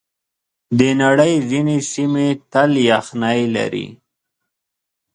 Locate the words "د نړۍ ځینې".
0.79-1.77